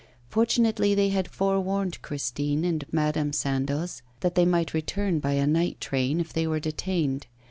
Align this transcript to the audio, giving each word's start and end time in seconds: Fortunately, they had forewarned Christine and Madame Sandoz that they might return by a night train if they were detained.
Fortunately, 0.29 0.95
they 0.95 1.09
had 1.09 1.27
forewarned 1.29 2.01
Christine 2.01 2.65
and 2.65 2.83
Madame 2.91 3.31
Sandoz 3.31 4.01
that 4.21 4.33
they 4.33 4.45
might 4.45 4.73
return 4.73 5.19
by 5.19 5.33
a 5.33 5.45
night 5.45 5.79
train 5.79 6.19
if 6.19 6.33
they 6.33 6.47
were 6.47 6.59
detained. 6.59 7.27